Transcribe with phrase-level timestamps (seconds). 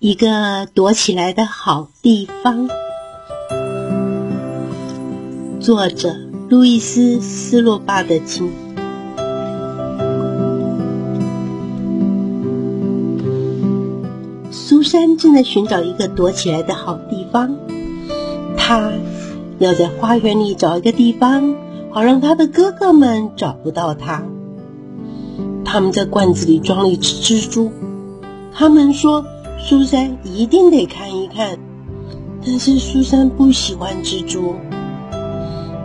[0.00, 2.70] 一个躲起来的好地方。
[5.60, 6.16] 作者：
[6.48, 8.50] 路易斯·斯洛巴德金。
[14.50, 17.54] 苏珊正在寻找一个躲起来的好地方，
[18.56, 18.90] 她
[19.58, 21.54] 要在花园里找一个地方，
[21.90, 24.22] 好让她的哥哥们找不到她。
[25.62, 27.70] 他们在罐子里装了一只蜘蛛，
[28.54, 29.26] 他们说
[29.62, 31.58] 苏珊一定得看一看，
[32.44, 34.54] 但是苏珊不喜欢蜘蛛。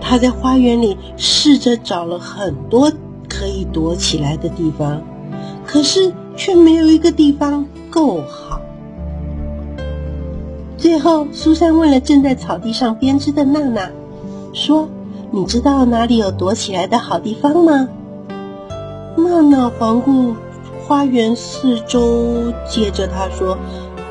[0.00, 2.92] 她在花园里试着找了很多
[3.28, 5.02] 可以躲起来的地方，
[5.66, 8.60] 可是却没有一个地方够好。
[10.76, 13.90] 最后，苏珊问了正在草地上编织的娜娜，
[14.52, 14.88] 说
[15.32, 17.88] ：“你知道哪里有躲起来的好地方吗？”
[19.16, 20.34] 娜娜环顾
[20.92, 23.56] 花园四周，接着他说：“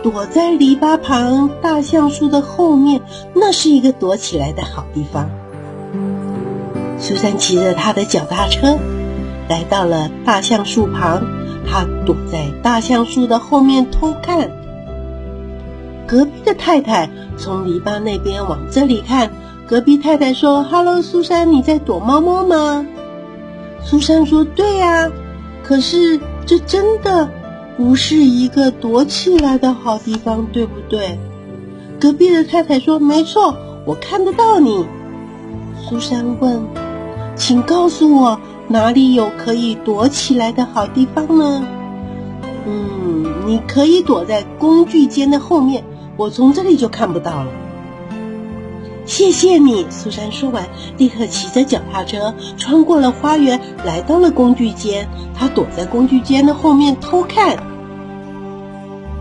[0.02, 3.04] 躲在篱笆旁大橡树的后面，
[3.36, 5.30] 那是一个躲起来的好地方。”
[6.98, 8.80] 苏珊骑着她的脚踏车
[9.48, 11.22] 来到了大橡树旁，
[11.70, 14.50] 她躲在大橡树的后面偷看。
[16.08, 19.30] 隔壁的太太从篱笆那边往这里看，
[19.68, 22.84] 隔壁太太说：“Hello，苏珊，你在躲猫猫吗？”
[23.86, 25.12] 苏珊说：“对呀，
[25.62, 26.20] 可是
[26.52, 27.30] 这真的
[27.78, 31.18] 不是一个躲起来的好地方，对不对？”
[31.98, 34.86] 隔壁的太太说：“没错，我看得到你。”
[35.80, 36.62] 苏珊问
[37.38, 41.64] ：“请告诉我哪里有可以躲起来的好地方呢
[42.68, 45.86] ？”“嗯，你可以躲在工具间的后面，
[46.18, 47.48] 我从这里就看不到了。”
[49.06, 55.10] 谢谢你，苏珊说完，立刻骑着脚踏车穿过了花园，来到了工具间。
[55.36, 57.58] 她躲在工具间的后面偷看。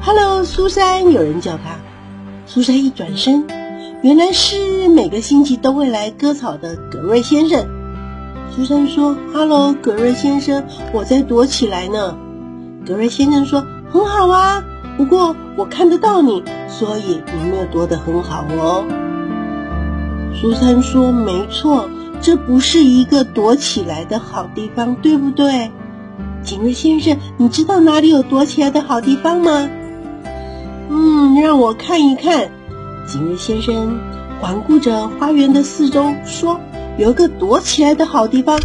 [0.02, 1.76] “Hello，苏珊！”有人叫她。
[2.46, 3.46] 苏珊一转身，
[4.02, 7.66] 原来是每个星期都会来割草的葛瑞先生。
[8.54, 12.16] 苏珊说：“Hello，葛瑞先生，我在躲起来呢。”
[12.86, 14.62] 葛瑞先生说：“很好啊，
[14.96, 18.84] 不过我看得到你，所以你没有躲得很好哦。”
[20.34, 21.88] 苏珊说：“没错，
[22.20, 25.70] 这不是一个躲起来的好地方，对不对？”
[26.42, 29.68] 景瑞先生，你知道哪里有躲起来的好地方吗？
[30.88, 32.50] 嗯，让我看一看。
[33.06, 33.98] 景瑞先生
[34.40, 36.58] 环顾着花园的四周，说
[36.96, 38.58] ：“有一个躲起来的好地方，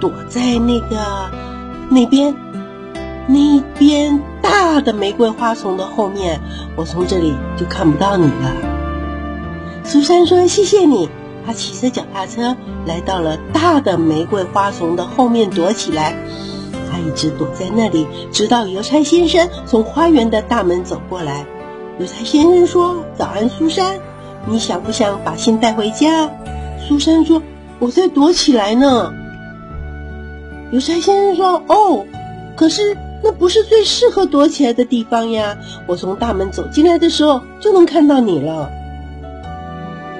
[0.00, 1.30] 躲在那个
[1.88, 2.34] 那边，
[3.26, 6.40] 那边大的玫瑰花丛的后面。
[6.76, 8.73] 我从这里就看不到你了。”
[9.84, 11.08] 苏珊说：“谢谢你。”
[11.46, 12.56] 她骑着脚踏车
[12.86, 16.16] 来到了大的玫瑰花丛的后面躲起来。
[16.90, 21.46] 她一直躲在那里，直到邮差先生从花园的大门走过来。
[21.98, 24.00] 邮差先生说：“早安，苏珊，
[24.46, 26.30] 你想不想把信带回家？”
[26.88, 27.42] 苏珊说
[27.78, 29.12] ：“我在躲起来呢。”
[30.72, 32.06] 邮差先生说：“哦，
[32.56, 35.58] 可是那不是最适合躲起来的地方呀！
[35.86, 38.70] 我从大门走进来的时候就能看到你了。”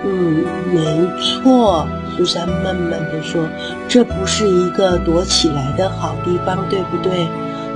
[0.07, 3.49] 嗯，没错，苏珊慢慢地说
[3.89, 7.27] ：“这不是一个躲起来的好地方，对不对？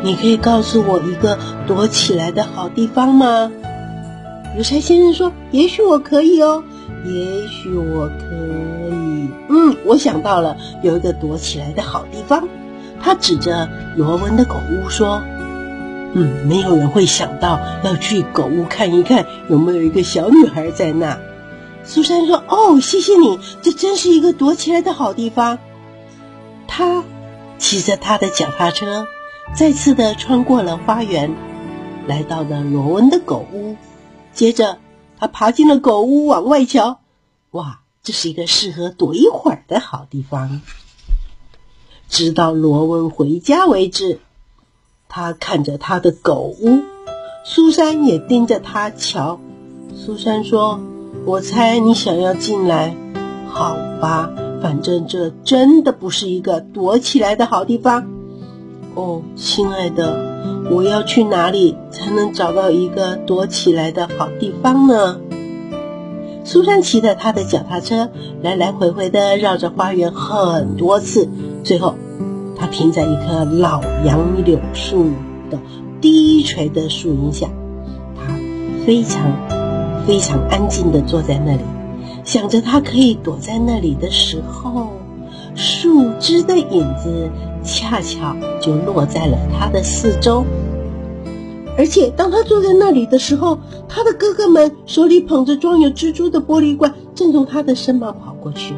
[0.03, 3.51] 你可以告诉我一个躲起来的好地方吗？”
[4.57, 6.63] 邮差先生说：“也许我可以哦，
[7.07, 8.25] 也许我可
[8.95, 9.31] 以。
[9.49, 12.47] 嗯，我想到了，有一个躲起来的好地方。”
[13.01, 15.23] 他指着罗文的狗屋说
[16.13, 21.17] ：“嗯，没有人会想到要去狗屋看一看，有没有一个小女孩在那。”
[21.89, 25.59] 苏珊说：“哦，谢谢你，这真是一个躲起来的好地方。”
[26.69, 27.03] 他
[27.57, 29.07] 骑着他的脚踏车，
[29.57, 31.35] 再次的穿过了花园，
[32.07, 33.77] 来到了罗文的狗屋。
[34.35, 34.79] 接着，
[35.19, 37.01] 他爬进了狗屋，往外瞧。
[37.53, 40.61] 哇，这是一个适合躲一会儿的好地方。
[42.11, 44.21] 直到罗文回家为止，
[45.09, 46.83] 他看着他的狗屋，
[47.47, 49.41] 苏珊也盯着他瞧。
[49.97, 50.79] 苏珊说。
[51.27, 52.97] 我猜你想要进来，
[53.49, 54.31] 好吧，
[54.63, 58.07] 反正这真的不是一个躲起来的好地方。
[58.95, 65.21] 哦，亲爱的，我要去哪里才能找到一个躲起来的好地方呢？
[66.45, 68.09] 苏珊骑着她的脚踏车
[68.43, 71.29] 来来回回的绕着花园很多次，
[71.63, 71.95] 最后
[72.57, 75.11] 她停在一棵老杨柳树
[75.51, 75.59] 的
[76.01, 77.49] 低垂的树荫下，
[78.17, 78.35] 她
[78.87, 79.58] 非常。
[80.09, 81.61] 非常安静的坐在那里，
[82.25, 84.89] 想着他可以躲在那里的时候，
[85.55, 87.29] 树枝的影子
[87.63, 90.47] 恰巧就落在了他的四周。
[91.77, 98.73] 而且当他坐在那里的时候，他的哥哥们手里捧着装有蜘蛛的玻璃罐，正从他的身旁跑过去。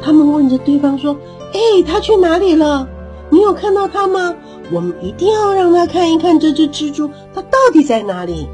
[0.00, 1.14] 他们问着对方说
[1.52, 2.88] ：“哎，他去哪里了？
[3.28, 4.34] 你有看到他吗？
[4.72, 8.48] 我们一定要让他看一看这只蜘蛛，它到底在哪里。”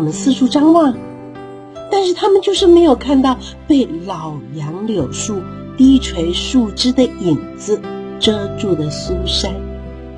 [0.00, 0.94] 他们四处张望，
[1.90, 3.36] 但是他们就是没有看到
[3.68, 5.42] 被老杨柳树
[5.76, 7.78] 低垂树枝的影子
[8.18, 9.52] 遮住的苏珊，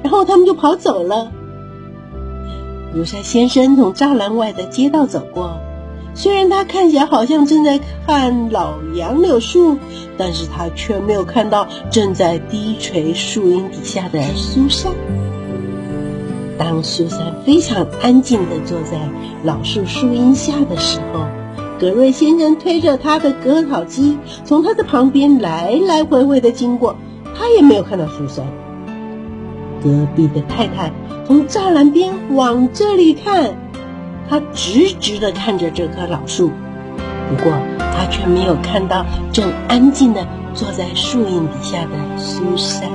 [0.05, 1.32] 然后他们就跑走了。
[2.94, 5.58] 邮差先生从栅栏外的街道走过。
[6.14, 9.79] 虽然他看起来好像正在看老杨柳树，
[10.17, 14.93] 但是他却没有看到正在低垂树荫底下的苏珊。
[16.58, 18.99] 当苏珊非常安静地坐在
[19.43, 21.26] 老树树荫下的时候，
[21.81, 26.96] 格瑞先生推着他的割草机从他的旁边来来回回地经过，
[27.34, 28.46] 他也没有看到苏珊。
[29.82, 30.93] 隔壁的太太
[31.26, 33.56] 从栅栏边往这里看。
[34.31, 36.50] 他直直地看着这棵老树，
[37.28, 42.88] 不过他却没有看到正安静地坐在树荫底下的苏珊。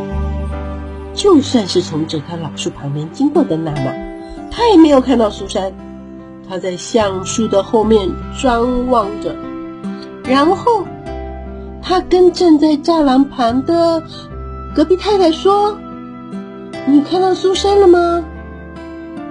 [1.17, 3.91] 就算是从这棵老树旁边经过的娜娜，
[4.51, 5.73] 他也没有看到苏珊。
[6.47, 8.09] 他在橡树的后面
[8.41, 9.35] 张望着，
[10.23, 10.85] 然后
[11.81, 14.03] 他跟正在栅栏旁的
[14.73, 15.77] 隔壁太太说
[16.87, 18.23] ：“你看到苏珊了吗？”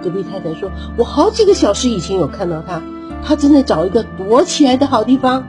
[0.05, 2.83] 隔壁太太说：“我好几个小时以前有看到她，
[3.25, 5.47] 她正在找一个躲起来的好地方。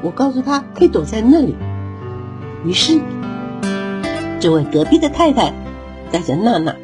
[0.00, 1.56] 我告诉她可以躲在那里。
[2.64, 3.00] 于是，
[4.40, 5.52] 这位隔壁的太太
[6.10, 6.74] 带着娜娜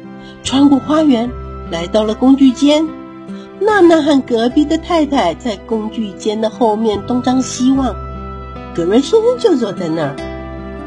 [0.43, 1.29] 穿过花园，
[1.71, 2.87] 来到了工具间。
[3.59, 7.95] 娜娜和隔壁的太太在工具间的后面东张西望。
[8.75, 10.15] 格瑞先生就坐在那儿。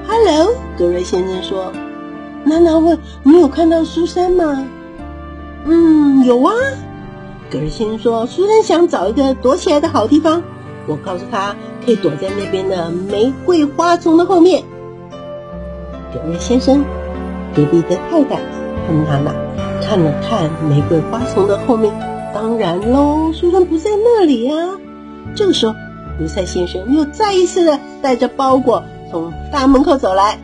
[0.07, 1.73] ”“Hello。”格瑞先生说。
[2.45, 4.65] 娜娜问：“你有看到苏珊吗？”
[5.67, 6.55] 嗯，有啊。
[7.51, 10.43] 格瑞先生说：“苏珊想找一个躲起来的好地方。
[10.87, 14.63] 我告诉他，可以躲在那边的玫瑰花丛的后面。”
[16.13, 16.85] 格瑞先生、
[17.55, 19.35] 隔壁的太太和娜娜
[19.83, 21.93] 看了看玫瑰花丛的后面，
[22.35, 24.55] 当然喽，苏珊不在那里呀。
[25.35, 25.75] 这个时候，
[26.21, 30.39] 邮差先生又再一次的带着包裹从大门口走来。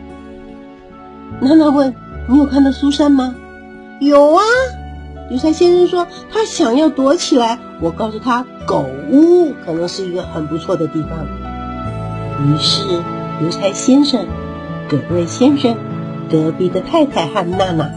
[1.39, 1.93] 娜娜问
[2.27, 3.35] ：“你有看到苏珊吗
[3.99, 4.41] ？”“有啊。”
[5.29, 11.11] 邮差先生说：“他想要躲起来。”我告诉他：“狗屋可能是一个很不错的地方。”
[12.47, 12.83] 于是，
[13.41, 14.25] 邮差先生、
[14.89, 15.77] 葛瑞先生、
[16.29, 17.89] 隔壁的太太和娜娜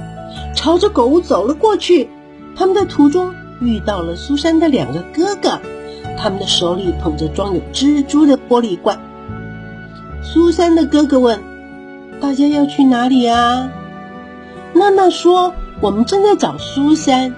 [0.55, 2.09] 朝着狗屋走了过去。
[2.57, 5.61] 他们在途中遇到了苏珊的两个哥哥，
[6.19, 9.01] 他们的手里捧着装有蜘蛛的玻璃罐。
[10.23, 11.41] 苏珊的哥哥问
[12.21, 13.71] ：“大家要去哪里啊？”
[14.75, 15.55] 娜娜说。
[15.83, 17.35] 我们正在找苏珊，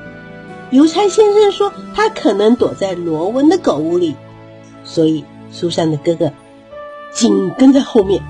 [0.71, 4.17] 邮差先生说他可能躲在罗文的狗屋里，
[4.83, 6.33] 所以苏珊的哥哥
[7.13, 8.21] 紧跟在后面。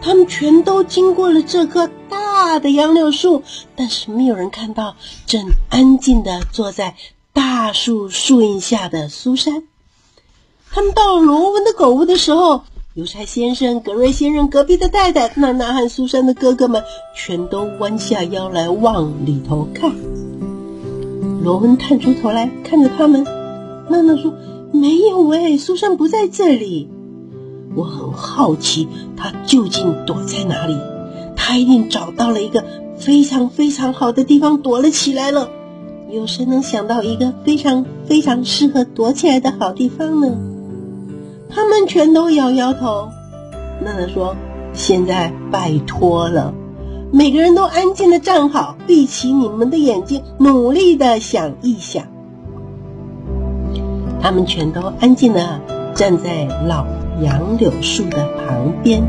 [0.00, 3.42] 他们全都经过了这棵大的杨柳树，
[3.76, 4.96] 但是没有人看到
[5.26, 6.94] 正安静的坐在
[7.32, 9.64] 大树树荫下的苏珊。
[10.70, 12.62] 他们到了罗文的狗屋的时候。
[12.94, 16.82] 邮差先生、格瑞先生、隔壁的太太、娜娜和苏珊的哥哥们，
[17.14, 19.94] 全都弯下腰来往里头看。
[21.44, 23.22] 罗文探出头来看着他们。
[23.88, 24.34] 娜娜说
[24.74, 26.90] ：“没有喂，苏珊不在这里。
[27.74, 30.76] 我很好奇，他究竟躲在哪里？
[31.36, 32.64] 他一定找到了一个
[32.96, 35.48] 非常非常好的地方躲了起来了。
[36.10, 40.36] 有谁能想到一个非常非常适合躲起来的好地方呢？”
[41.50, 43.08] 他们全都摇摇头。
[43.84, 44.34] 娜娜说
[44.74, 46.52] ：“现在拜托了，
[47.12, 52.04] 每个人都安静的站好，闭起你们的眼睛，努力的想一想。”
[54.20, 55.60] 他们全都安静的
[55.94, 56.84] 站在老
[57.20, 59.02] 杨柳树的旁边，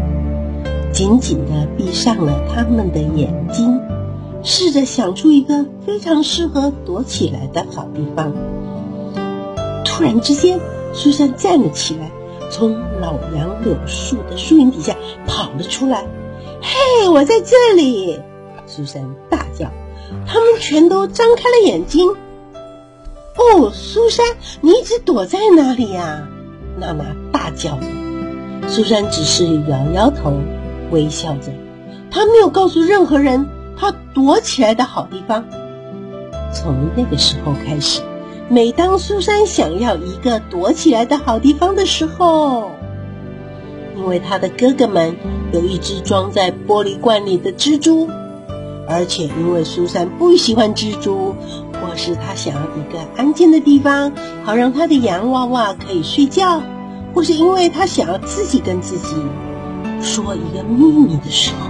[0.91, 3.79] 紧紧的闭上了他们的眼睛，
[4.43, 8.33] 试着想出一个非常适合躲起来的好地方。
[9.85, 10.59] 突然之间，
[10.93, 12.11] 苏珊站了起来。
[12.51, 14.95] 从老杨柳树的树荫底下
[15.27, 16.07] 跑了出来。
[16.61, 18.19] 嘿，我在这里！
[18.65, 19.67] 苏珊大叫。
[20.25, 22.09] 他们全都张开了眼睛。
[22.09, 24.25] 哦，苏珊，
[24.61, 26.27] 你一直躲在哪里呀？
[26.77, 27.88] 娜娜大叫着。
[28.67, 30.33] 苏珊只是摇摇头，
[30.91, 31.51] 微笑着。
[32.11, 33.47] 她没有告诉任何人
[33.77, 35.45] 她躲起来的好地方。
[36.51, 38.01] 从那个时候开始。
[38.51, 42.71] 每当苏珊想要一个躲起来的好地方的时候，
[43.95, 45.15] 因为她的哥哥们
[45.51, 48.09] 有一只装在玻璃罐里的蜘蛛，
[48.88, 51.35] 而且因为苏珊不喜欢蜘蛛，
[51.81, 54.12] 或是他想要一个安静的地方，
[54.43, 56.62] 好让他的洋娃娃可以睡觉，
[57.13, 59.15] 或是因为他想要自己跟自己
[60.01, 61.69] 说一个秘密的时候，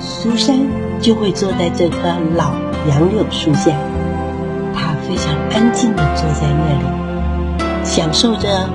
[0.00, 0.56] 苏珊
[1.00, 1.96] 就会坐在这棵
[2.34, 2.52] 老
[2.88, 3.72] 杨柳树下，
[4.74, 8.68] 她非常安静地坐在那里，享受着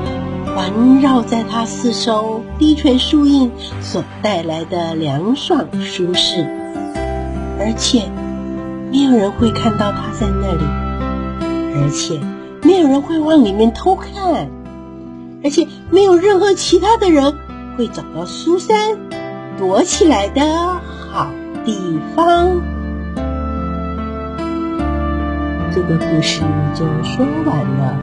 [0.55, 3.51] 环绕在他四周低垂树荫
[3.81, 6.45] 所带来的凉爽舒适。
[7.57, 8.03] 而且
[8.91, 10.63] 没有人会看到他在那里，
[11.75, 12.19] 而且
[12.63, 14.49] 没有人会往里面偷看，
[15.43, 17.33] 而且没有任何其他的人
[17.77, 18.97] 会找到苏珊
[19.57, 20.41] 躲起来的
[21.11, 21.27] 好
[21.65, 22.61] 地方。
[25.73, 26.41] 这个故事
[26.73, 27.99] 就说完了。